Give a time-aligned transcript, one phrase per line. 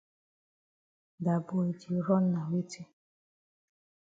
[1.23, 2.81] Dat boy di run na weti?